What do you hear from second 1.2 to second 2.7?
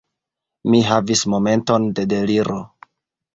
momenton de deliro.